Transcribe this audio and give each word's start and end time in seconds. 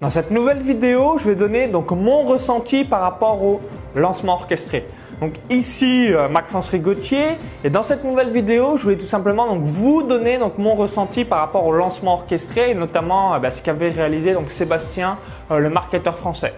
Dans 0.00 0.08
cette 0.08 0.30
nouvelle 0.30 0.62
vidéo, 0.62 1.18
je 1.18 1.28
vais 1.28 1.36
donner 1.36 1.68
donc 1.68 1.90
mon 1.90 2.22
ressenti 2.22 2.86
par 2.86 3.02
rapport 3.02 3.42
au 3.44 3.60
lancement 3.94 4.32
orchestré. 4.32 4.86
Donc 5.20 5.34
ici 5.50 6.10
euh, 6.10 6.26
Maxence 6.28 6.70
Rigotier 6.70 7.36
et 7.64 7.68
dans 7.68 7.82
cette 7.82 8.02
nouvelle 8.02 8.30
vidéo, 8.30 8.78
je 8.78 8.84
voulais 8.84 8.96
tout 8.96 9.04
simplement 9.04 9.46
donc 9.46 9.60
vous 9.60 10.02
donner 10.02 10.38
donc 10.38 10.56
mon 10.56 10.74
ressenti 10.74 11.26
par 11.26 11.40
rapport 11.40 11.66
au 11.66 11.72
lancement 11.72 12.14
orchestré 12.14 12.70
et 12.70 12.74
notamment 12.74 13.34
euh, 13.34 13.40
bah, 13.40 13.50
ce 13.50 13.60
qu'avait 13.60 13.90
réalisé 13.90 14.32
donc 14.32 14.50
Sébastien, 14.50 15.18
euh, 15.50 15.58
le 15.58 15.68
marketeur 15.68 16.16
français. 16.16 16.54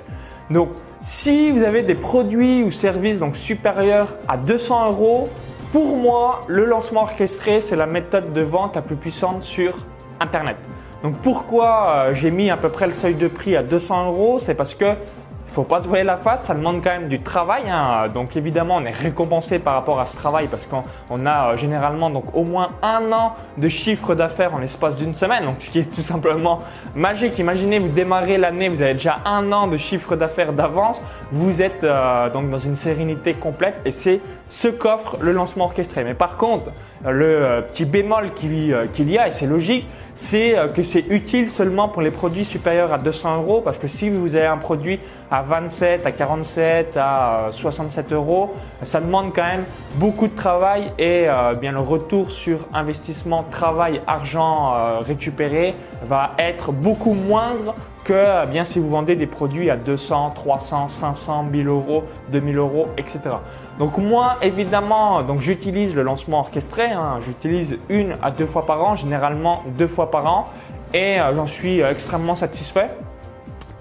Donc 0.51 0.69
si 1.01 1.51
vous 1.51 1.65
avez 1.65 1.83
des 1.83 1.97
produits 1.97 2.63
ou 2.63 2.71
services 2.71 3.19
donc 3.19 3.35
supérieurs 3.35 4.15
à 4.29 4.37
200 4.37 4.91
euros, 4.93 5.29
pour 5.73 5.97
moi 5.97 6.43
le 6.47 6.65
lancement 6.65 7.03
orchestré 7.03 7.61
c'est 7.61 7.75
la 7.75 7.87
méthode 7.87 8.33
de 8.33 8.43
vente 8.43 8.77
la 8.77 8.83
plus 8.83 8.95
puissante 8.95 9.43
sur 9.43 9.79
Internet. 10.21 10.59
Donc 11.03 11.16
pourquoi 11.16 11.89
euh, 11.89 12.14
j'ai 12.14 12.30
mis 12.30 12.50
à 12.50 12.57
peu 12.57 12.68
près 12.68 12.87
le 12.87 12.93
seuil 12.93 13.14
de 13.14 13.29
prix 13.29 13.57
à 13.57 13.62
200 13.62 14.07
euros? 14.07 14.39
C'est 14.39 14.55
parce 14.55 14.75
que 14.75 14.96
faut 15.53 15.64
pas 15.64 15.82
se 15.82 15.89
voir 15.89 16.03
la 16.03 16.17
face, 16.17 16.44
ça 16.44 16.54
demande 16.54 16.82
quand 16.82 16.90
même 16.90 17.08
du 17.08 17.21
travail. 17.21 17.64
Hein. 17.68 18.08
Donc 18.08 18.36
évidemment, 18.36 18.77
on 18.77 18.85
est 18.85 18.90
récompensé 18.90 19.58
par 19.58 19.75
rapport 19.75 20.00
à 20.00 20.07
ce 20.07 20.17
travail 20.17 20.49
parce 20.49 20.67
qu'on 20.67 21.27
a 21.27 21.50
euh, 21.50 21.57
généralement 21.58 22.08
donc 22.08 22.35
au 22.35 22.44
moins 22.44 22.71
un 22.82 23.13
an 23.13 23.35
de 23.58 23.68
chiffre 23.68 24.14
d'affaires 24.14 24.54
en 24.54 24.58
l'espace 24.58 24.96
d'une 24.96 25.14
semaine. 25.14 25.44
Donc 25.44 25.57
ce 25.58 25.71
qui 25.71 25.80
est 25.80 25.94
tout 25.94 26.03
simplement 26.03 26.61
magique. 26.94 27.39
Imaginez, 27.39 27.79
vous 27.79 27.91
démarrez 27.91 28.39
l'année, 28.39 28.69
vous 28.71 28.80
avez 28.80 28.94
déjà 28.94 29.19
un 29.27 29.53
an 29.53 29.66
de 29.66 29.77
chiffre 29.77 30.16
d'affaires 30.16 30.55
d'avance. 30.55 31.03
Vous 31.30 31.61
êtes 31.61 31.85
euh, 31.85 32.30
donc 32.30 32.48
dans 32.48 32.58
une 32.58 32.77
sérénité 32.77 33.34
complète 33.34 33.80
et 33.84 33.91
c'est 33.91 34.20
ce 34.48 34.69
qu'offre 34.69 35.19
le 35.20 35.33
lancement 35.33 35.64
orchestré. 35.64 36.03
Mais 36.03 36.14
par 36.14 36.39
contre, 36.39 36.70
le 37.11 37.27
euh, 37.27 37.62
petit 37.62 37.84
bémol 37.84 38.27
euh, 38.45 38.87
qu'il 38.87 39.11
y 39.11 39.19
a, 39.19 39.29
et 39.29 39.31
c'est 39.31 39.47
logique, 39.47 39.87
c'est 40.15 40.56
euh, 40.56 40.69
que 40.69 40.83
c'est 40.83 41.05
utile 41.09 41.48
seulement 41.48 41.89
pour 41.89 42.03
les 42.03 42.11
produits 42.11 42.45
supérieurs 42.45 42.92
à 42.92 42.98
200 42.98 43.39
euros 43.39 43.61
parce 43.61 43.78
que 43.78 43.89
si 43.89 44.09
vous 44.09 44.34
avez 44.34 44.47
un 44.47 44.59
produit 44.59 45.01
à 45.31 45.42
27, 45.42 46.06
à 46.06 46.12
47, 46.12 46.97
à 46.97 47.48
67 47.50 48.12
euros, 48.12 48.55
ça 48.83 49.00
demande 49.00 49.33
quand 49.34 49.42
même 49.42 49.64
beaucoup 49.97 50.28
de 50.28 50.36
travail 50.36 50.92
et 50.98 51.27
bien 51.61 51.72
le 51.72 51.81
retour 51.81 52.31
sur 52.31 52.69
investissement, 52.75 53.44
travail, 53.50 54.03
argent 54.06 55.00
récupéré 55.00 55.75
va 56.06 56.33
être 56.39 56.70
beaucoup 56.70 57.14
moindre 57.14 57.75
que 58.05 58.47
bien 58.50 58.64
si 58.64 58.78
vous 58.78 58.91
vendez 58.91 59.16
des 59.16 59.27
produits 59.27 59.70
à 59.70 59.77
200, 59.77 60.31
300, 60.31 60.89
500, 60.89 61.44
1000 61.44 61.69
euros, 61.69 62.05
2000 62.31 62.59
euros, 62.59 62.89
etc. 62.98 63.20
Donc 63.83 63.98
moi 63.98 64.36
évidemment, 64.42 65.25
donc 65.25 65.41
j'utilise 65.41 65.97
le 65.97 66.05
lancement 66.05 66.38
orchestré, 66.38 66.84
hein. 66.84 67.19
j'utilise 67.20 67.78
une 67.88 68.14
à 68.22 68.30
deux 68.30 68.47
fois 68.47 68.64
par 68.64 68.80
an, 68.80 68.94
généralement 68.94 69.64
deux 69.77 69.88
fois 69.88 70.08
par 70.08 70.25
an, 70.27 70.44
et 70.94 71.19
euh, 71.19 71.34
j'en 71.34 71.47
suis 71.47 71.83
euh, 71.83 71.91
extrêmement 71.91 72.36
satisfait. 72.36 72.86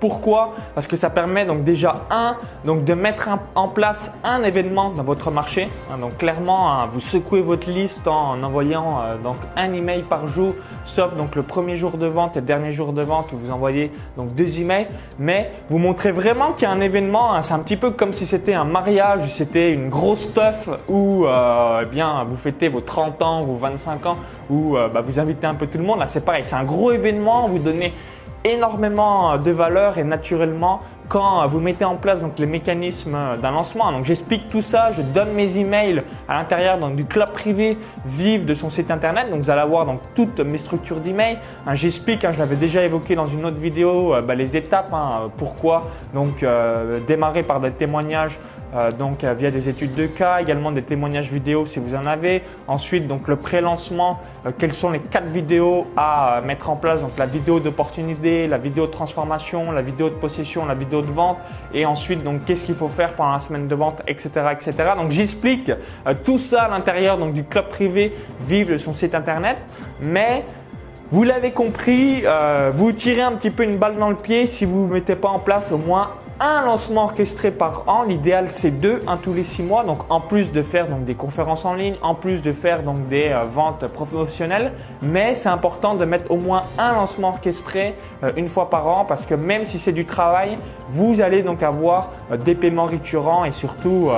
Pourquoi? 0.02 0.56
Parce 0.74 0.88
que 0.88 0.96
ça 0.96 1.12
permet 1.12 1.46
donc 1.46 1.64
déjà 1.64 2.08
un 2.10 2.36
donc 2.66 2.84
de 2.86 2.96
mettre 2.96 3.30
en 3.54 3.68
place 3.68 4.12
un 4.24 4.42
événement 4.42 4.90
dans 4.90 5.04
votre 5.04 5.30
marché. 5.30 5.70
Hein, 5.92 6.00
donc 6.00 6.18
clairement, 6.18 6.74
hein, 6.74 6.88
vous 6.92 7.00
secouez 7.00 7.42
votre 7.42 7.70
liste 7.70 8.08
en 8.08 8.42
envoyant 8.42 9.00
euh, 9.00 9.18
donc 9.18 9.38
un 9.56 9.72
email 9.74 10.02
par 10.02 10.28
jour, 10.28 10.56
sauf 10.86 11.16
donc 11.16 11.36
le 11.36 11.44
premier 11.44 11.78
jour 11.78 12.00
de 12.00 12.08
vente 12.08 12.36
et 12.36 12.40
le 12.40 12.48
dernier 12.48 12.74
jour 12.74 12.94
de 12.94 13.04
vente 13.04 13.32
où 13.32 13.38
vous 13.38 13.52
envoyez 13.52 13.92
donc 14.18 14.34
deux 14.34 14.60
emails. 14.60 14.88
Mais 15.20 15.52
vous 15.70 15.78
montrez 15.78 16.12
vraiment 16.12 16.54
qu'il 16.54 16.64
y 16.64 16.66
a 16.66 16.72
un 16.72 16.82
événement. 16.82 17.36
Hein, 17.36 17.44
c'est 17.44 17.54
un 17.54 17.60
petit 17.60 17.78
peu 17.78 17.92
comme 17.92 18.12
si 18.12 18.26
c'était 18.26 18.56
un 18.56 18.66
mariage, 18.66 19.28
c'était 19.28 19.72
une 19.72 19.90
grosse 19.90 20.22
stuff 20.22 20.68
où 20.88 21.28
euh, 21.28 21.82
eh 21.84 21.86
bien 21.86 22.24
vous 22.24 22.38
fêtez 22.38 22.70
vos 22.70 22.82
30 22.82 23.22
ans, 23.22 23.42
vos 23.42 23.58
25 23.58 24.06
ans, 24.08 24.18
où 24.50 24.78
euh, 24.78 24.88
bah, 24.88 25.02
vous 25.02 25.20
invitez 25.20 25.46
un 25.46 25.54
peu 25.54 25.68
tout 25.68 25.78
le 25.78 25.84
monde. 25.84 26.00
Là, 26.00 26.08
c'est 26.08 26.26
pareil, 26.26 26.44
c'est 26.44 26.56
un 26.56 26.64
gros 26.64 26.92
événement. 26.92 27.48
Vous 27.48 27.60
donnez 27.60 27.94
énormément 28.44 29.38
de 29.38 29.52
valeur 29.52 29.98
et 29.98 30.04
naturellement 30.04 30.80
quand 31.12 31.46
vous 31.48 31.60
mettez 31.60 31.84
en 31.84 31.98
place 31.98 32.22
donc 32.22 32.40
les 32.40 32.46
mécanismes 32.46 33.18
d'un 33.42 33.52
lancement. 33.52 34.02
J'explique 34.02 34.48
tout 34.48 34.62
ça, 34.62 34.94
je 34.94 35.02
donne 35.02 35.34
mes 35.34 35.58
emails 35.58 36.04
à 36.30 36.36
l'intérieur 36.36 36.78
du 36.90 37.04
club 37.04 37.32
privé 37.32 37.78
Vive 38.06 38.46
de 38.46 38.54
son 38.56 38.70
site 38.70 38.90
internet. 38.90 39.30
Donc 39.30 39.42
vous 39.42 39.50
allez 39.50 39.60
avoir 39.60 39.86
donc 39.86 40.00
toutes 40.16 40.40
mes 40.40 40.58
structures 40.58 41.02
d'email. 41.02 41.40
Hein, 41.68 41.76
j'explique, 41.76 42.24
hein, 42.24 42.32
je 42.34 42.40
l'avais 42.40 42.56
déjà 42.56 42.82
évoqué 42.84 43.16
dans 43.16 43.26
une 43.26 43.46
autre 43.46 43.60
vidéo, 43.60 44.16
euh, 44.16 44.22
bah, 44.22 44.36
les 44.36 44.56
étapes. 44.56 44.94
Hein, 44.94 45.30
pourquoi 45.36 45.90
donc 46.14 46.44
euh, 46.44 47.00
démarrer 47.06 47.44
par 47.44 47.60
des 47.60 47.72
témoignages 47.72 48.40
euh, 48.74 48.92
donc 48.92 49.24
euh, 49.24 49.34
via 49.34 49.52
des 49.52 49.68
études 49.68 49.96
de 49.96 50.06
cas, 50.06 50.40
également 50.40 50.72
des 50.72 50.82
témoignages 50.82 51.30
vidéo 51.30 51.66
si 51.66 51.80
vous 51.80 51.96
en 51.96 52.06
avez. 52.06 52.44
Ensuite, 52.68 53.08
donc 53.08 53.28
le 53.28 53.36
pré-lancement, 53.36 54.20
euh, 54.46 54.52
quelles 54.58 54.74
sont 54.74 54.92
les 54.92 55.00
quatre 55.00 55.30
vidéos 55.30 55.88
à 55.98 56.42
mettre 56.46 56.70
en 56.70 56.76
place? 56.76 57.02
Donc 57.02 57.18
la 57.18 57.26
vidéo 57.26 57.60
d'opportunité, 57.60 58.48
la 58.48 58.58
vidéo 58.58 58.88
de 58.88 58.92
transformation, 58.92 59.72
la 59.72 59.82
vidéo 59.82 60.10
de 60.10 60.16
possession, 60.16 60.66
la 60.66 60.76
vidéo 60.76 61.02
de 61.02 61.12
vente, 61.12 61.38
et 61.74 61.86
ensuite 61.86 62.24
donc 62.24 62.46
qu'est-ce 62.46 62.64
qu'il 62.64 62.76
faut 62.76 62.88
faire 62.88 63.16
pendant 63.16 63.34
la 63.34 63.40
semaine 63.40 63.68
de 63.68 63.76
vente, 63.76 64.02
etc., 64.08 64.30
etc. 64.52 64.74
Donc 64.96 65.12
j'explique 65.12 65.72
tout 66.24 66.38
ça 66.38 66.64
à 66.64 66.70
l'intérieur 66.70 67.18
donc 67.18 67.34
du 67.34 67.44
club 67.44 67.68
privé 67.70 68.16
Vive 68.42 68.72
de 68.72 68.78
son 68.78 68.94
site 68.94 69.16
internet, 69.16 69.66
mais 70.02 70.46
vous 71.10 71.24
l'avez 71.24 71.52
compris, 71.52 72.24
vous 72.72 72.92
tirez 72.92 73.22
un 73.22 73.34
petit 73.34 73.50
peu 73.50 73.64
une 73.64 73.78
balle 73.78 73.98
dans 73.98 74.10
le 74.10 74.16
pied 74.16 74.48
si 74.48 74.66
vous 74.66 74.88
ne 74.88 74.94
mettez 74.94 75.16
pas 75.16 75.30
en 75.30 75.40
place 75.40 75.72
au 75.72 75.78
moins 75.78 76.12
un 76.42 76.64
lancement 76.64 77.04
orchestré 77.04 77.52
par 77.52 77.84
an. 77.88 78.04
L'idéal, 78.04 78.50
c'est 78.50 78.72
deux, 78.72 79.02
un 79.08 79.18
tous 79.18 79.34
les 79.34 79.44
six 79.44 79.62
mois. 79.62 79.84
Donc, 79.84 80.00
en 80.10 80.20
plus 80.20 80.52
de 80.52 80.64
faire 80.64 80.88
donc, 80.88 81.06
des 81.06 81.14
conférences 81.14 81.66
en 81.66 81.76
ligne, 81.76 81.96
en 82.02 82.16
plus 82.16 82.42
de 82.42 82.52
faire 82.52 82.82
donc, 82.82 83.08
des 83.08 83.30
euh, 83.30 83.46
ventes 83.46 83.88
professionnelles. 83.88 84.74
Mais 85.02 85.36
c'est 85.36 85.50
important 85.50 85.94
de 85.94 86.04
mettre 86.04 86.32
au 86.32 86.38
moins 86.38 86.64
un 86.80 86.94
lancement 86.94 87.30
orchestré 87.30 87.96
euh, 88.24 88.32
une 88.36 88.48
fois 88.48 88.70
par 88.70 88.88
an 88.88 89.06
parce 89.06 89.26
que 89.26 89.36
même 89.36 89.66
si 89.66 89.78
c'est 89.78 89.92
du 89.92 90.06
travail, 90.06 90.58
vous 90.88 91.22
allez 91.22 91.44
donc 91.44 91.62
avoir 91.62 92.10
euh, 92.32 92.38
des 92.38 92.56
paiements 92.56 92.86
récurrents 92.86 93.46
et 93.46 93.52
surtout 93.52 94.10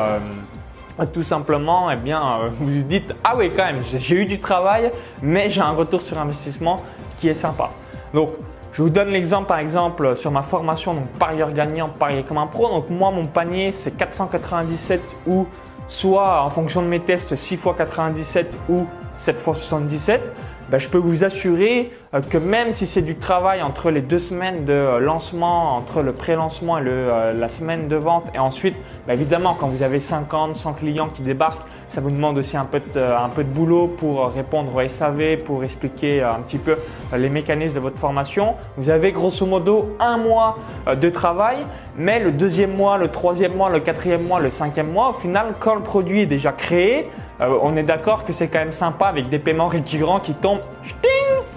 tout 1.11 1.23
simplement, 1.23 1.89
eh 1.91 1.95
bien, 1.95 2.51
vous 2.59 2.69
vous 2.69 2.83
dites 2.83 3.15
ah 3.23 3.35
oui 3.35 3.51
quand 3.53 3.65
même, 3.65 3.81
j'ai 3.83 4.15
eu 4.15 4.25
du 4.25 4.39
travail, 4.39 4.91
mais 5.21 5.49
j'ai 5.49 5.61
un 5.61 5.71
retour 5.71 6.01
sur 6.01 6.19
investissement 6.19 6.77
qui 7.17 7.29
est 7.29 7.33
sympa. 7.33 7.69
Donc 8.13 8.29
je 8.73 8.81
vous 8.81 8.89
donne 8.89 9.09
l'exemple 9.09 9.47
par 9.47 9.59
exemple 9.59 10.15
sur 10.15 10.31
ma 10.31 10.41
formation 10.41 10.95
donc 10.95 11.07
parieur 11.19 11.53
gagnant, 11.53 11.89
parier 11.89 12.23
comme 12.23 12.39
un 12.39 12.47
pro. 12.47 12.69
Donc 12.69 12.89
moi 12.89 13.11
mon 13.11 13.25
panier 13.25 13.71
c'est 13.71 13.91
497 13.91 15.15
ou 15.27 15.45
soit 15.85 16.41
en 16.41 16.49
fonction 16.49 16.81
de 16.81 16.87
mes 16.87 16.99
tests 16.99 17.35
6 17.35 17.53
x 17.53 17.63
97 17.77 18.57
ou 18.69 18.87
7 19.15 19.35
x 19.35 19.43
77. 19.43 20.33
Ben, 20.69 20.79
je 20.79 20.87
peux 20.87 20.97
vous 20.97 21.23
assurer 21.23 21.91
euh, 22.13 22.21
que 22.21 22.37
même 22.37 22.71
si 22.71 22.87
c'est 22.87 23.01
du 23.01 23.15
travail 23.15 23.61
entre 23.61 23.91
les 23.91 24.01
deux 24.01 24.19
semaines 24.19 24.63
de 24.63 24.73
euh, 24.73 24.99
lancement, 24.99 25.75
entre 25.75 26.01
le 26.01 26.13
pré-lancement 26.13 26.77
et 26.77 26.83
euh, 26.87 27.33
la 27.33 27.49
semaine 27.49 27.89
de 27.89 27.97
vente, 27.97 28.25
et 28.33 28.39
ensuite, 28.39 28.75
ben, 29.05 29.13
évidemment, 29.13 29.55
quand 29.59 29.67
vous 29.67 29.83
avez 29.83 29.99
50, 29.99 30.55
100 30.55 30.73
clients 30.73 31.09
qui 31.09 31.21
débarquent, 31.21 31.67
ça 31.89 31.99
vous 31.99 32.11
demande 32.11 32.37
aussi 32.37 32.55
un 32.55 32.63
peu 32.63 32.81
de, 32.93 32.99
un 32.99 33.29
peu 33.29 33.43
de 33.43 33.49
boulot 33.49 33.87
pour 33.87 34.31
répondre 34.31 34.73
au 34.73 34.87
SAV, 34.87 35.37
pour 35.45 35.63
expliquer 35.63 36.23
un 36.23 36.39
petit 36.41 36.57
peu 36.57 36.75
les 37.15 37.29
mécanismes 37.29 37.75
de 37.75 37.79
votre 37.79 37.99
formation. 37.99 38.55
Vous 38.77 38.89
avez 38.89 39.11
grosso 39.11 39.45
modo 39.45 39.95
un 39.99 40.17
mois 40.17 40.57
de 40.91 41.09
travail, 41.09 41.57
mais 41.95 42.17
le 42.17 42.31
deuxième 42.31 42.75
mois, 42.75 42.97
le 42.97 43.09
troisième 43.09 43.55
mois, 43.55 43.69
le 43.69 43.79
quatrième 43.79 44.23
mois, 44.23 44.39
le 44.39 44.49
cinquième 44.49 44.91
mois, 44.91 45.11
au 45.11 45.13
final, 45.13 45.53
quand 45.59 45.75
le 45.75 45.81
produit 45.81 46.21
est 46.21 46.25
déjà 46.25 46.51
créé, 46.51 47.11
on 47.39 47.75
est 47.75 47.83
d'accord 47.83 48.23
que 48.23 48.33
c'est 48.33 48.47
quand 48.47 48.59
même 48.59 48.71
sympa 48.71 49.07
avec 49.07 49.29
des 49.29 49.39
paiements 49.39 49.67
récurrents 49.67 50.19
qui 50.19 50.33
tombent. 50.33 50.61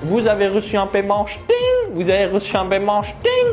Vous 0.02 0.28
avez 0.28 0.48
reçu 0.48 0.76
un 0.76 0.86
paiement, 0.86 1.26
vous 1.92 2.10
avez 2.10 2.26
reçu 2.26 2.56
un 2.56 2.66
paiement, 2.66 3.00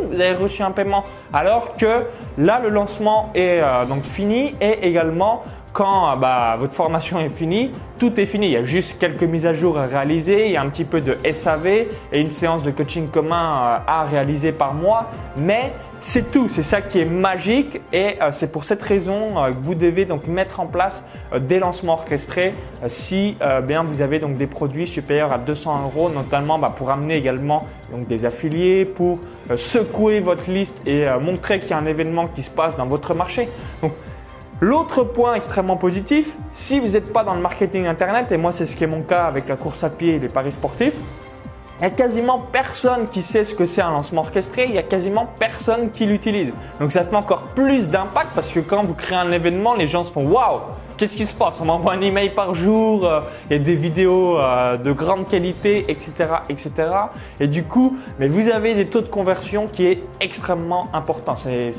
vous 0.09 0.19
avez 0.19 0.33
reçu 0.33 0.61
un 0.61 0.71
paiement. 0.71 1.03
Alors 1.31 1.77
que 1.77 2.05
là, 2.37 2.59
le 2.61 2.69
lancement 2.69 3.31
est 3.33 3.59
euh, 3.61 3.85
donc 3.85 4.03
fini 4.03 4.55
et 4.59 4.87
également 4.87 5.43
quand 5.73 6.15
bah, 6.17 6.55
votre 6.59 6.73
formation 6.73 7.19
est 7.19 7.29
finie, 7.29 7.71
tout 7.97 8.19
est 8.19 8.27
fini. 8.27 8.45
Il 8.47 8.51
y 8.51 8.57
a 8.57 8.63
juste 8.63 8.99
quelques 8.99 9.23
mises 9.23 9.47
à 9.47 9.53
jour 9.53 9.79
à 9.79 9.83
réaliser, 9.83 10.45
il 10.45 10.51
y 10.51 10.57
a 10.57 10.61
un 10.61 10.69
petit 10.69 10.85
peu 10.85 11.01
de 11.01 11.17
SAV 11.31 11.65
et 11.65 11.87
une 12.21 12.29
séance 12.29 12.63
de 12.63 12.69
coaching 12.69 13.09
commun 13.09 13.51
euh, 13.51 13.77
à 13.87 14.03
réaliser 14.03 14.51
par 14.51 14.75
mois. 14.75 15.09
Mais 15.37 15.73
c'est 15.99 16.31
tout, 16.31 16.47
c'est 16.47 16.63
ça 16.63 16.81
qui 16.81 16.99
est 16.99 17.05
magique 17.05 17.81
et 17.91 18.17
euh, 18.21 18.29
c'est 18.31 18.51
pour 18.51 18.65
cette 18.65 18.83
raison 18.83 19.41
euh, 19.41 19.49
que 19.49 19.57
vous 19.61 19.73
devez 19.73 20.05
donc 20.05 20.27
mettre 20.27 20.59
en 20.59 20.67
place 20.67 21.03
des 21.41 21.57
lancements 21.57 21.93
orchestrés 21.93 22.53
si 22.85 23.37
bien 23.65 23.81
vous 23.81 24.01
avez 24.01 24.19
donc 24.19 24.37
des 24.37 24.45
produits 24.45 24.87
supérieurs 24.87 25.31
à 25.31 25.39
200 25.39 25.85
euros, 25.85 26.09
notamment 26.09 26.59
bah, 26.59 26.71
pour 26.75 26.91
amener 26.91 27.15
également 27.15 27.65
donc 27.91 28.05
des 28.07 28.25
affiliés, 28.25 28.85
pour 28.85 29.19
secouer 29.55 30.19
votre 30.19 30.51
liste 30.51 30.79
et 30.85 31.05
montrer 31.19 31.59
qu'il 31.59 31.71
y 31.71 31.73
a 31.73 31.77
un 31.77 31.85
événement 31.87 32.27
qui 32.27 32.43
se 32.43 32.51
passe 32.51 32.77
dans 32.77 32.85
votre 32.85 33.15
marché. 33.15 33.49
L'autre 34.65 35.03
point 35.03 35.33
extrêmement 35.33 35.75
positif, 35.75 36.37
si 36.53 36.79
vous 36.79 36.91
n'êtes 36.91 37.11
pas 37.11 37.25
dans 37.25 37.33
le 37.33 37.41
marketing 37.41 37.85
internet, 37.85 38.31
et 38.31 38.37
moi 38.37 38.53
c'est 38.53 38.65
ce 38.65 38.77
qui 38.77 38.85
est 38.85 38.87
mon 38.87 39.01
cas 39.01 39.25
avec 39.25 39.49
la 39.49 39.57
course 39.57 39.83
à 39.83 39.89
pied 39.89 40.15
et 40.15 40.19
les 40.19 40.29
paris 40.29 40.53
sportifs, 40.53 40.93
il 41.79 41.81
n'y 41.81 41.87
a 41.87 41.89
quasiment 41.89 42.39
personne 42.39 43.09
qui 43.09 43.21
sait 43.21 43.43
ce 43.43 43.55
que 43.55 43.65
c'est 43.65 43.81
un 43.81 43.91
lancement 43.91 44.21
orchestré, 44.21 44.63
il 44.63 44.71
n'y 44.71 44.77
a 44.77 44.83
quasiment 44.83 45.27
personne 45.37 45.91
qui 45.91 46.05
l'utilise. 46.05 46.53
Donc 46.79 46.93
ça 46.93 47.03
fait 47.03 47.17
encore 47.17 47.43
plus 47.55 47.89
d'impact 47.89 48.29
parce 48.35 48.53
que 48.53 48.61
quand 48.61 48.85
vous 48.85 48.93
créez 48.93 49.17
un 49.17 49.33
événement, 49.33 49.75
les 49.75 49.87
gens 49.87 50.05
se 50.05 50.13
font 50.13 50.25
waouh, 50.25 50.61
qu'est-ce 51.03 51.17
qui 51.17 51.25
se 51.25 51.33
passe? 51.33 51.59
On 51.59 51.65
m'envoie 51.65 51.91
un 51.91 52.01
email 52.01 52.29
par 52.29 52.55
jour 52.55 53.05
euh, 53.05 53.19
et 53.49 53.59
des 53.59 53.75
vidéos 53.75 54.39
euh, 54.39 54.77
de 54.77 54.93
grande 54.93 55.27
qualité, 55.27 55.83
etc., 55.89 56.13
etc. 56.47 56.71
Et 57.41 57.47
du 57.47 57.65
coup, 57.65 57.97
mais 58.19 58.29
vous 58.29 58.47
avez 58.47 58.73
des 58.73 58.85
taux 58.85 59.01
de 59.01 59.09
conversion 59.09 59.67
qui 59.67 59.85
est 59.85 60.03
extrêmement 60.21 60.87
important. 60.93 61.35
C'est 61.35 61.73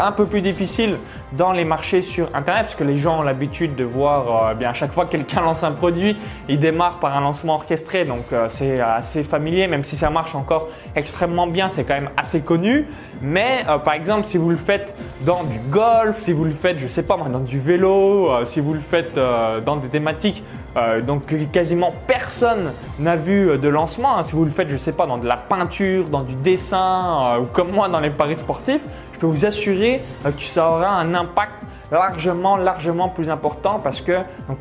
un 0.00 0.10
peu 0.10 0.26
plus 0.26 0.40
difficile 0.40 0.98
dans 1.34 1.52
les 1.52 1.64
marchés 1.64 2.02
sur 2.02 2.34
Internet 2.34 2.64
parce 2.64 2.74
que 2.74 2.82
les 2.82 2.96
gens 2.96 3.20
ont 3.20 3.22
l'habitude 3.22 3.76
de 3.76 3.84
voir, 3.84 4.48
euh, 4.50 4.54
bien 4.54 4.70
à 4.70 4.74
chaque 4.74 4.90
fois 4.90 5.04
que 5.04 5.12
quelqu'un 5.12 5.40
lance 5.44 5.62
un 5.62 5.70
produit, 5.70 6.16
il 6.48 6.58
démarre 6.58 6.98
par 6.98 7.16
un 7.16 7.20
lancement 7.20 7.54
orchestré, 7.54 8.04
donc 8.06 8.24
c'est 8.48 8.80
assez 8.80 9.22
familier, 9.22 9.68
même 9.68 9.84
si 9.84 9.94
ça 9.94 10.10
marche 10.10 10.34
encore 10.34 10.66
extrêmement 10.96 11.46
bien, 11.46 11.68
c'est 11.68 11.84
quand 11.84 11.94
même 11.94 12.10
assez 12.16 12.40
connu. 12.40 12.88
Mais 13.22 13.64
par 13.84 13.94
exemple, 13.94 14.24
si 14.24 14.36
vous 14.36 14.50
le 14.50 14.56
faites 14.56 14.96
dans 15.24 15.44
du 15.44 15.58
golf, 15.70 16.20
si 16.20 16.32
vous 16.32 16.44
le 16.44 16.50
faites, 16.50 16.78
je 16.80 16.88
sais 16.88 17.02
pas 17.02 17.16
moi, 17.16 17.28
dans 17.28 17.40
du 17.40 17.60
vélo, 17.60 18.30
si 18.48 18.60
vous 18.60 18.74
le 18.74 18.80
faites 18.80 19.16
euh, 19.16 19.60
dans 19.60 19.76
des 19.76 19.88
thématiques 19.88 20.42
euh, 20.76 21.00
donc 21.00 21.22
quasiment 21.50 21.92
personne 22.06 22.72
n'a 22.98 23.16
vu 23.16 23.56
de 23.58 23.68
lancement. 23.68 24.18
Hein. 24.18 24.22
Si 24.22 24.34
vous 24.34 24.44
le 24.44 24.50
faites, 24.50 24.70
je 24.70 24.76
sais 24.76 24.92
pas, 24.92 25.06
dans 25.06 25.18
de 25.18 25.26
la 25.26 25.36
peinture, 25.36 26.08
dans 26.08 26.22
du 26.22 26.34
dessin 26.34 27.38
ou 27.40 27.44
comme 27.46 27.72
moi 27.72 27.88
dans 27.88 28.00
les 28.00 28.10
paris 28.10 28.36
sportifs, 28.36 28.82
je 29.14 29.18
peux 29.18 29.26
vous 29.26 29.44
assurer 29.44 30.02
que 30.24 30.42
ça 30.42 30.70
aura 30.70 30.90
un 30.90 31.14
impact 31.14 31.67
largement, 31.90 32.56
largement 32.56 33.08
plus 33.08 33.30
important 33.30 33.80
parce 33.82 34.00
que 34.00 34.12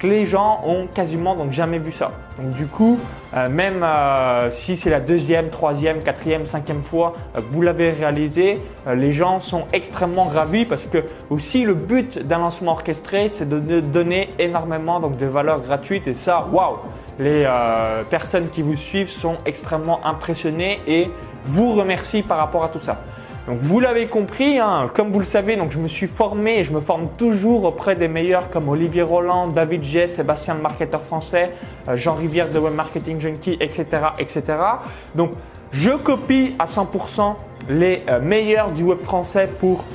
les 0.03 0.25
gens 0.25 0.61
ont 0.65 0.87
quasiment 0.87 1.35
jamais 1.51 1.79
vu 1.79 1.91
ça. 1.91 2.11
Donc 2.37 2.51
du 2.51 2.67
coup, 2.67 2.99
euh, 3.35 3.49
même 3.49 3.83
euh, 3.83 4.49
si 4.51 4.75
c'est 4.75 4.89
la 4.89 4.99
deuxième, 4.99 5.49
troisième, 5.49 6.01
quatrième, 6.01 6.45
cinquième 6.45 6.83
fois 6.83 7.13
euh, 7.35 7.41
que 7.41 7.51
vous 7.51 7.61
l'avez 7.61 7.91
réalisé, 7.91 8.61
les 8.95 9.11
gens 9.11 9.39
sont 9.39 9.65
extrêmement 9.73 10.25
ravis 10.25 10.65
parce 10.65 10.85
que 10.85 11.03
aussi 11.29 11.63
le 11.63 11.73
but 11.73 12.19
d'un 12.19 12.39
lancement 12.39 12.71
orchestré, 12.71 13.29
c'est 13.29 13.47
de 13.49 13.79
donner 13.79 14.29
énormément 14.39 14.99
donc 14.99 15.17
de 15.17 15.25
valeur 15.25 15.61
gratuite 15.61 16.07
et 16.07 16.13
ça, 16.13 16.47
waouh, 16.51 16.77
les 17.19 17.49
personnes 18.09 18.47
qui 18.47 18.61
vous 18.61 18.75
suivent 18.75 19.09
sont 19.09 19.37
extrêmement 19.45 20.05
impressionnées 20.05 20.77
et 20.87 21.09
vous 21.45 21.73
remercient 21.73 22.21
par 22.21 22.37
rapport 22.37 22.63
à 22.63 22.69
tout 22.69 22.81
ça. 22.81 22.97
Donc 23.47 23.59
vous 23.59 23.79
l'avez 23.79 24.07
compris, 24.07 24.59
hein, 24.59 24.91
comme 24.93 25.09
vous 25.09 25.19
le 25.19 25.25
savez, 25.25 25.55
donc 25.55 25.71
je 25.71 25.79
me 25.79 25.87
suis 25.87 26.07
formé 26.07 26.59
et 26.59 26.63
je 26.65 26.73
me 26.73 26.81
forme 26.81 27.07
toujours 27.17 27.63
auprès 27.63 27.95
des 27.95 28.09
meilleurs 28.09 28.49
comme 28.49 28.67
Olivier 28.67 29.03
Roland, 29.03 29.47
David 29.47 29.85
G, 29.85 30.07
Sébastien 30.07 30.55
le 30.55 30.61
marketeur 30.61 31.01
français, 31.01 31.51
euh, 31.87 31.95
Jean 31.95 32.15
Rivière 32.15 32.51
de 32.51 32.59
Web 32.59 32.73
Marketing 32.73 33.21
Junkie, 33.21 33.57
etc., 33.61 33.85
etc. 34.19 34.43
Donc 35.15 35.31
je 35.71 35.91
copie 35.91 36.55
à 36.59 36.65
100% 36.65 37.35
les 37.69 38.03
euh, 38.09 38.19
meilleurs 38.19 38.71
du 38.71 38.83
web 38.83 38.99
français 38.99 39.49
pour 39.61 39.85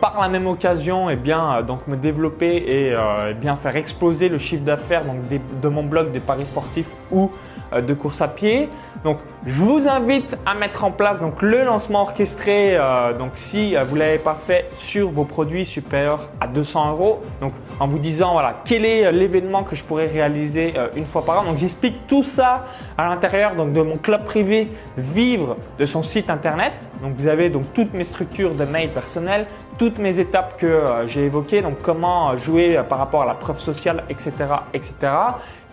par 0.00 0.20
la 0.20 0.28
même 0.28 0.46
occasion, 0.46 1.08
eh 1.10 1.16
bien, 1.16 1.56
euh, 1.56 1.62
donc 1.62 1.86
me 1.86 1.96
développer 1.96 2.56
et, 2.56 2.92
eh 2.92 3.34
bien 3.34 3.56
faire 3.56 3.76
exploser 3.76 4.28
le 4.28 4.38
chiffre 4.38 4.64
d'affaires 4.64 5.04
donc 5.04 5.16
de 5.28 5.68
mon 5.68 5.82
blog 5.82 6.12
des 6.12 6.20
paris 6.20 6.46
sportifs 6.46 6.92
ou 7.10 7.30
de 7.72 7.94
course 7.94 8.20
à 8.20 8.28
pied. 8.28 8.68
Donc, 9.02 9.16
je 9.46 9.62
vous 9.62 9.88
invite 9.88 10.36
à 10.44 10.54
mettre 10.54 10.84
en 10.84 10.90
place 10.90 11.20
donc 11.20 11.40
le 11.40 11.64
lancement 11.64 12.02
orchestré. 12.02 12.76
Euh, 12.76 13.14
donc, 13.14 13.30
si 13.34 13.74
euh, 13.74 13.84
vous 13.84 13.96
l'avez 13.96 14.18
pas 14.18 14.34
fait 14.34 14.68
sur 14.76 15.08
vos 15.08 15.24
produits 15.24 15.64
supérieurs 15.64 16.28
à 16.38 16.46
200 16.46 16.90
euros, 16.90 17.22
donc 17.40 17.54
en 17.78 17.88
vous 17.88 17.98
disant 17.98 18.32
voilà 18.32 18.60
quel 18.66 18.84
est 18.84 19.06
euh, 19.06 19.10
l'événement 19.10 19.62
que 19.62 19.74
je 19.74 19.84
pourrais 19.84 20.06
réaliser 20.06 20.74
une 20.96 21.06
fois 21.06 21.24
par 21.24 21.40
an. 21.40 21.44
Donc, 21.44 21.58
j'explique 21.58 22.06
tout 22.06 22.22
ça 22.22 22.66
à 22.98 23.08
l'intérieur 23.08 23.54
donc 23.54 23.72
de 23.72 23.80
mon 23.80 23.96
club 23.96 24.24
privé 24.24 24.70
Vivre 24.98 25.56
de 25.78 25.86
son 25.86 26.02
site 26.02 26.28
internet. 26.28 26.74
Donc, 27.02 27.14
vous 27.16 27.26
avez 27.26 27.48
donc 27.48 27.72
toutes 27.72 27.94
mes 27.94 28.04
structures 28.04 28.54
de 28.54 28.64
mail 28.64 28.90
personnelles, 28.90 29.46
toutes 29.80 29.98
mes 29.98 30.18
étapes 30.18 30.58
que 30.58 30.82
j'ai 31.06 31.24
évoquées. 31.24 31.62
Donc, 31.62 31.78
comment 31.82 32.36
jouer 32.36 32.78
par 32.86 32.98
rapport 32.98 33.22
à 33.22 33.26
la 33.26 33.32
preuve 33.32 33.58
sociale, 33.58 34.04
etc., 34.10 34.32
etc. 34.74 34.94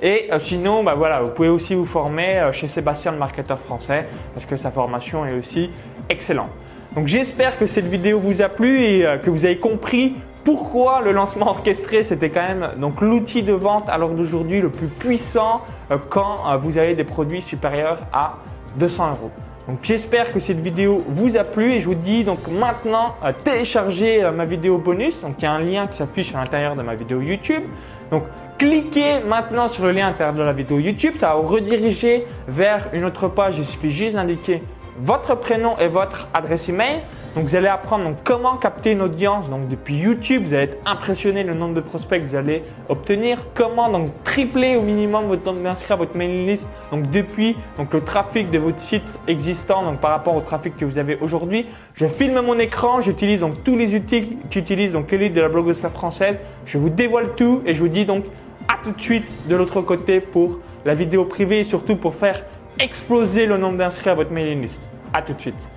Et 0.01 0.29
euh, 0.31 0.39
sinon, 0.39 0.83
bah 0.83 0.93
voilà, 0.95 1.21
vous 1.21 1.31
pouvez 1.31 1.49
aussi 1.49 1.73
vous 1.73 1.85
former 1.85 2.39
euh, 2.39 2.51
chez 2.51 2.67
Sébastien 2.67 3.11
le 3.11 3.17
marketeur 3.17 3.59
français 3.59 4.07
parce 4.33 4.45
que 4.45 4.55
sa 4.55 4.69
formation 4.69 5.25
est 5.25 5.33
aussi 5.33 5.71
excellente. 6.09 6.51
Donc 6.95 7.07
j'espère 7.07 7.57
que 7.57 7.65
cette 7.65 7.87
vidéo 7.87 8.19
vous 8.19 8.41
a 8.41 8.49
plu 8.49 8.79
et 8.79 9.05
euh, 9.05 9.17
que 9.17 9.29
vous 9.29 9.43
avez 9.43 9.57
compris 9.57 10.15
pourquoi 10.43 11.01
le 11.01 11.11
lancement 11.11 11.49
orchestré 11.49 12.05
c'était 12.05 12.29
quand 12.29 12.47
même 12.47 12.69
donc 12.77 13.01
l'outil 13.01 13.43
de 13.43 13.51
vente 13.51 13.89
à 13.89 13.97
l'heure 13.97 14.13
d'aujourd'hui 14.13 14.61
le 14.61 14.69
plus 14.69 14.87
puissant 14.87 15.61
quand 16.09 16.57
vous 16.57 16.77
avez 16.77 16.95
des 16.95 17.03
produits 17.03 17.41
supérieurs 17.41 17.99
à 18.13 18.37
200 18.77 19.09
euros. 19.09 19.31
Donc 19.67 19.79
j'espère 19.83 20.31
que 20.31 20.39
cette 20.39 20.61
vidéo 20.61 21.03
vous 21.07 21.35
a 21.35 21.43
plu 21.43 21.73
et 21.73 21.79
je 21.81 21.85
vous 21.87 21.95
dis 21.95 22.23
donc 22.23 22.47
maintenant 22.47 23.15
téléchargez 23.43 24.23
ma 24.33 24.45
vidéo 24.45 24.77
bonus. 24.77 25.21
Donc 25.21 25.35
il 25.39 25.43
y 25.43 25.45
a 25.45 25.51
un 25.51 25.59
lien 25.59 25.87
qui 25.87 25.97
s'affiche 25.97 26.33
à 26.33 26.37
l'intérieur 26.37 26.75
de 26.75 26.81
ma 26.81 26.95
vidéo 26.95 27.19
YouTube. 27.19 27.63
Donc 28.09 28.23
cliquez 28.57 29.19
maintenant 29.27 29.67
sur 29.67 29.83
le 29.83 29.91
lien 29.91 30.05
à 30.05 30.09
l'intérieur 30.11 30.35
de 30.35 30.43
la 30.43 30.53
vidéo 30.53 30.79
YouTube, 30.79 31.15
ça 31.17 31.29
va 31.29 31.35
vous 31.35 31.47
rediriger 31.47 32.25
vers 32.47 32.87
une 32.93 33.03
autre 33.03 33.27
page. 33.27 33.57
Il 33.57 33.65
suffit 33.65 33.91
juste 33.91 34.15
d'indiquer 34.15 34.63
votre 34.99 35.35
prénom 35.35 35.75
et 35.77 35.89
votre 35.89 36.29
adresse 36.33 36.69
email. 36.69 36.99
Donc 37.37 37.45
vous 37.45 37.55
allez 37.55 37.67
apprendre 37.67 38.15
comment 38.23 38.55
capter 38.55 38.93
une 38.93 39.03
audience 39.03 39.47
donc 39.47 39.67
depuis 39.69 39.93
YouTube. 39.93 40.41
Vous 40.43 40.55
allez 40.55 40.63
être 40.63 40.89
impressionné 40.89 41.43
le 41.43 41.53
nombre 41.53 41.75
de 41.75 41.81
prospects 41.81 42.19
que 42.19 42.25
vous 42.25 42.35
allez 42.35 42.63
obtenir. 42.89 43.37
Comment 43.53 43.91
donc 43.91 44.09
tripler 44.23 44.75
au 44.75 44.81
minimum 44.81 45.25
votre 45.25 45.45
nombre 45.45 45.61
d'inscrits 45.61 45.93
à 45.93 45.97
votre 45.97 46.17
mailing 46.17 46.47
list 46.47 46.67
donc 46.91 47.11
depuis 47.11 47.55
donc 47.77 47.93
le 47.93 48.01
trafic 48.01 48.49
de 48.49 48.57
votre 48.57 48.79
site 48.79 49.03
existant 49.27 49.83
par 49.97 50.09
rapport 50.09 50.35
au 50.35 50.41
trafic 50.41 50.75
que 50.77 50.83
vous 50.83 50.97
avez 50.97 51.15
aujourd'hui. 51.21 51.67
Je 51.93 52.07
filme 52.07 52.41
mon 52.41 52.57
écran, 52.57 53.01
j'utilise 53.01 53.41
donc 53.41 53.63
tous 53.63 53.75
les 53.75 53.93
outils 53.93 54.39
qu'utilise 54.49 54.93
donc 54.93 55.11
l'élite 55.11 55.35
de 55.35 55.41
la 55.41 55.49
blogosphère 55.49 55.91
française. 55.91 56.39
Je 56.65 56.79
vous 56.79 56.89
dévoile 56.89 57.35
tout 57.35 57.61
et 57.67 57.75
je 57.75 57.79
vous 57.81 57.87
dis 57.87 58.07
donc 58.07 58.25
à 58.67 58.83
tout 58.83 58.93
de 58.93 59.01
suite 59.01 59.47
de 59.47 59.55
l'autre 59.55 59.81
côté 59.81 60.21
pour 60.21 60.57
la 60.85 60.95
vidéo 60.95 61.25
privée 61.25 61.59
et 61.59 61.63
surtout 61.63 61.97
pour 61.97 62.15
faire 62.15 62.43
exploser 62.79 63.45
le 63.45 63.59
nombre 63.59 63.77
d'inscrits 63.77 64.09
à 64.09 64.15
votre 64.15 64.31
mailing 64.31 64.59
list. 64.59 64.81
À 65.13 65.21
tout 65.21 65.33
de 65.33 65.41
suite. 65.41 65.76